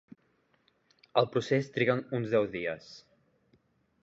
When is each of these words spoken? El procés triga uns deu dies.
El 1.21 1.29
procés 1.35 1.69
triga 1.77 1.99
uns 2.21 2.35
deu 2.37 2.49
dies. 2.57 2.89